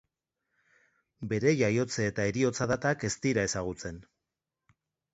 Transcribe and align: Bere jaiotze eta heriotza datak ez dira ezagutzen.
Bere 1.33 1.53
jaiotze 1.59 2.07
eta 2.13 2.27
heriotza 2.31 2.69
datak 2.75 3.09
ez 3.11 3.15
dira 3.29 3.47
ezagutzen. 3.53 4.05